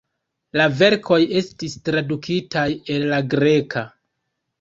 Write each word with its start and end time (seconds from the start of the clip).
La 0.59 0.63
verkoj 0.77 1.19
estis 1.41 1.75
tradukitaj 1.89 2.65
el 2.95 3.05
la 3.13 3.21
greka. 3.35 3.85